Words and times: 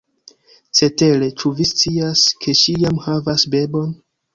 Cetere, 0.79 1.29
ĉu 1.43 1.53
vi 1.61 1.69
scias, 1.75 2.27
ke 2.43 2.59
ŝi 2.65 2.79
jam 2.89 3.03
havas 3.09 3.51
bebon? 3.57 3.99